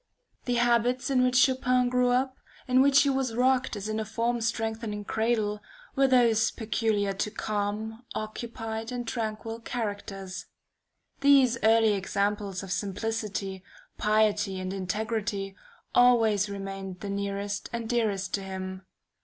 The 0.45 0.55
habits 0.55 1.11
in 1.11 1.21
which 1.21 1.35
Chopin 1.37 1.87
grew 1.87 2.09
up, 2.09 2.35
in 2.67 2.81
which 2.81 3.03
he 3.03 3.09
was 3.11 3.35
rocked 3.35 3.75
as 3.75 3.87
in 3.87 3.99
a 3.99 4.03
form 4.03 4.41
strengthening 4.41 5.05
cradle, 5.05 5.61
were 5.95 6.07
those 6.07 6.49
peculiar 6.49 7.13
to 7.13 7.29
calm, 7.29 8.03
occupied, 8.15 8.91
and 8.91 9.07
tranquil 9.07 9.59
characters. 9.59 10.47
These 11.19 11.59
early 11.61 11.93
examples 11.93 12.63
of 12.63 12.71
simplicity, 12.71 13.61
piety, 13.99 14.59
and 14.59 14.73
integrity, 14.73 15.55
always 15.93 16.49
remained 16.49 17.01
the 17.01 17.09
nearest 17.11 17.69
and 17.71 17.87
dearest 17.87 18.33
to 18.33 18.41
him. 18.41 18.81